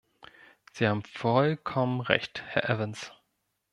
[0.71, 3.11] Sie haben vollkommen recht, Herr Evans.